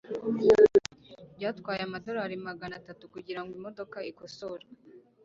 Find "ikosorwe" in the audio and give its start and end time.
4.11-4.71